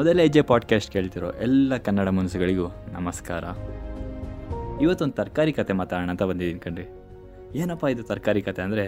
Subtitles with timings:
[0.00, 3.44] ಮೊದಲ ಹೆಜ್ಜೆ ಪಾಡ್ಕಾಸ್ಟ್ ಕೇಳ್ತಿರೋ ಎಲ್ಲ ಕನ್ನಡ ಮನಸ್ಸುಗಳಿಗೂ ನಮಸ್ಕಾರ.
[4.80, 6.84] ಇವತ್ತೊಂದು ತರಕಾರಿ ಕತೆ ಮಾತಾಡೋಣ ಅಂತ ಬಂದಿದ್ದೀನಿ ಕಣ್ರಿ.
[7.58, 8.86] ಏನಪ್ಪ ಇದು ತರಕಾರಿ ಕತೆ ಅಂದರೆ?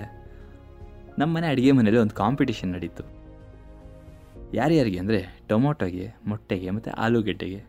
[1.18, 3.02] ನಮ್ಮ ಮನೆ ಅಡುಗೆ ಮನೇಲಿ ಒಂದು ಕಾಂಪಿಟಿಷನ್ ನಡೀತು.
[4.54, 7.64] ಯಾರ್ಯಾರಿಗೆ ಅಂದರೆ ಟೊಮೊಟೊಗೆ, ಮೊಟ್ಟೆಗೆ ಮತ್ತು ಆಲೂಗೆಡ್ಡೆಗೆ.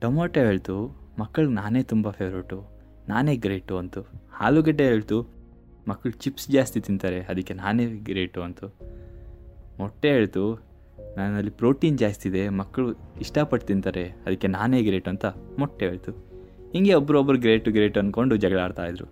[0.00, 2.64] ಟೊಮೊಟೊ ಹೇಳ್ತು, ಮಕ್ಕಳಿಗೆ ನಾನೇ ತುಂಬ ಫೇವ್ರೇಟು
[3.08, 4.06] ನಾನೇ ಗ್ರೇಟು ಅಂತು.
[4.40, 5.28] ಆಲೂಗಡ್ಡೆ ಹೇಳ್ತು
[5.88, 8.74] ಮಕ್ಕಳು ಚಿಪ್ಸ್ ಜಾಸ್ತಿ ತಿಂತಾರೆ, ಅದಕ್ಕೆ ನಾನೇ ಗ್ರೇಟು ಅಂತು.
[9.78, 10.67] ಮೊಟ್ಟೆ ಹೇಳ್ತು
[11.18, 12.88] ನನ್ನಲ್ಲಿ ಪ್ರೋಟೀನ್ ಜಾಸ್ತಿ ಇದೆ, ಮಕ್ಕಳು
[13.20, 15.26] ಇಷ್ಟಪಟ್ಟು ತಿಂತಾರೆ, ಅದಕ್ಕೆ ನಾನೇ ಗ್ರೇಟ್ ಅಂತ
[15.58, 16.12] ಮೊಟ್ಟೆ ಹೇಳ್ತು.
[16.72, 19.06] ಹಿಂಗೆ ಒಬ್ರೊಬ್ರು ಗ್ರೇಟು ಗ್ರೇಟ್ ಅಂದ್ಕೊಂಡು ಜಗಳ ಆಡ್ತಾಯಿದ್ರು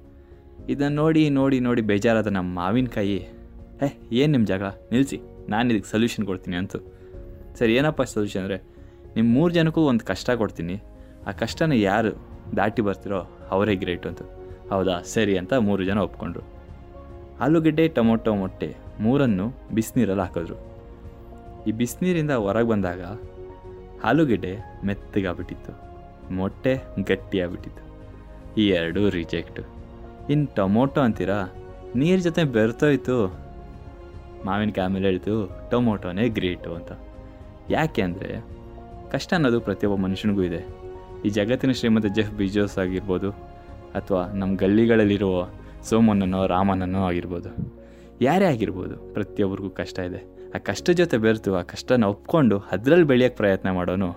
[0.73, 3.19] ಇದನ್ನು ನೋಡಿ ನೋಡಿ ನೋಡಿ ಬೇಜಾರಾದ ನಮ್ಮ ಮಾವಿನಕಾಯಿ
[3.81, 3.89] ಹೇ,
[4.21, 4.69] ಏನು ನಿಮ್ಮ ಜಗಳ?
[4.93, 5.19] ನಿಲ್ಲಿಸಿ
[5.53, 6.77] ನಾನು ಇದಕ್ಕೆ ಸೊಲ್ಯೂಷನ್ ಕೊಡ್ತೀನಿ ಅಂತ.
[7.59, 8.59] ಸರಿ, ಏನಪ್ಪ ಸೊಲ್ಯೂಷನ್ ಅಂದರೆ
[9.17, 10.77] ನಿಮ್ಮ ಮೂರು ಜನಕ್ಕೂ ಒಂದು ಕಷ್ಟ ಕೊಡ್ತೀನಿ.
[11.29, 12.13] ಆ ಕಷ್ಟನ ಯಾರು
[12.57, 13.21] ದಾಟಿ ಬರ್ತಿರೋ
[13.55, 14.23] ಅವರೇ ಗ್ರೇಟು ಅಂತ.
[14.73, 14.95] ಹೌದಾ?
[15.15, 16.43] ಸರಿ ಅಂತ ಮೂರು ಜನ ಒಪ್ಕೊಂಡ್ರು.
[17.45, 18.69] ಆಲೂಗಡ್ಡೆ, ಟೊಮೊಟೊ ಮೊಟ್ಟೆ
[19.01, 20.57] ಮೂರನ್ನು ಬಿಸಿನೀರಲ್ಲಿ ಹಾಕಿದ್ರು.
[21.67, 23.03] ಈ ಬಿಸಿನೀರಿಂದ ಹೊರಗೆ ಬಂದಾಗ
[24.09, 24.53] ಆಲೂಗೆಡ್ಡೆ
[24.87, 25.73] ಮೆತ್ತಗಾಗ್ಬಿಟ್ಟಿತ್ತು,
[26.39, 26.73] ಮೊಟ್ಟೆ
[27.09, 27.83] ಗಟ್ಟಿಯಾಗ್ಬಿಟ್ಟಿತ್ತು.
[28.61, 29.63] ಈ ಎರಡೂ ರಿಜೆಕ್ಟು
[30.33, 31.39] ಇನ್ನು ಟೊಮೊಟೊ ಅಂತೀರಾ?
[32.01, 33.17] ನೀರು ಜೊತೆ ಬೆರ್ತೋಯ್ತು
[34.47, 35.35] ಮಾವಿನಕಾಯಿ ಆಮೇಲೆ ಹೇಳ್ತು,
[35.71, 36.93] ಟೊಮೊಟೊನೇ ಗ್ರೇಟು ಅಂತ.
[37.71, 38.31] ಯಾಕೆ ಅಂದರೆ,
[39.13, 40.61] ಕಷ್ಟ ಅನ್ನೋದು ಪ್ರತಿಯೊಬ್ಬ ಮನುಷ್ಯನಿಗೂ ಇದೆ.
[41.25, 43.31] ಈ ಜಗತ್ತಿನ ಶ್ರೀಮಂತ ಜೆಫ್ ಬಿಜೋಸ್ ಆಗಿರ್ಬೋದು,
[43.99, 45.31] ಅಥವಾ ನಮ್ಮ ಗಲ್ಲಿಗಳಲ್ಲಿರೋ
[45.89, 47.51] ಸೋಮನನೋ ರಾಮನನ್ನೋ ಆಗಿರ್ಬೋದು.
[48.21, 50.51] ಯಾರೇ ಆಗಿರ್ಬೋದು, ಪ್ರತಿಯೊಬ್ಬರಿಗೂ ಕಷ್ಟ ಇದೆ.
[50.51, 54.15] ಆ ಕಷ್ಟ ಜೊತೆ ಬೆರೆತು, ಆ ಕಷ್ಟನ ಒಪ್ಕೊಂಡು ಅದರಲ್ಲಿ ಬೆಳೆಯೋಕ್ಕೆ ಪ್ರಯತ್ನ ಮಾಡೋನು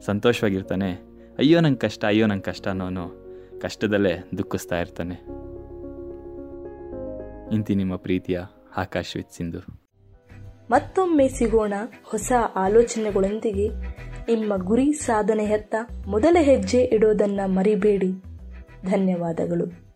[0.00, 0.92] ಸಂತೋಷವಾಗಿರ್ತಾನೆ.
[1.38, 3.20] ಅಯ್ಯೋ ನಂಗೆ ಕಷ್ಟ, ಅಯ್ಯೋ ನಂಗೆ ಕಷ್ಟ ಅನ್ನೋನು
[3.60, 5.14] ಕಷ್ಟದಲ್ಲೇ ದುಃಖಿಸ್ತಾ ಇರ್ತಾನೆ.
[7.54, 8.40] ಇಂತಿ ನಿಮ್ಮ ಪ್ರೀತಿಯ
[8.76, 9.80] ಆಕಾಶ್ ವಿತ್ ಸಿಂಧು.
[10.70, 13.68] ಮತ್ತೊಮ್ಮೆ ಸಿಗೋಣ ಹೊಸ ಆಲೋಚನೆಗಳೊಂದಿಗೆ.
[14.36, 15.74] ನಿಮ್ಮ ಗುರಿ ಸಾಧನೆಯತ್ತ
[16.06, 18.12] ಮೊದಲ ಹೆಜ್ಜೆ ಇಡೋದನ್ನ ಮರಿಬೇಡಿ.
[18.84, 19.89] ಧನ್ಯವಾದಗಳು.